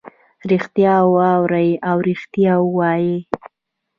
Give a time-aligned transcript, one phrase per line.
[0.49, 3.15] ریښتیا واوري او ریښتیا ووایي.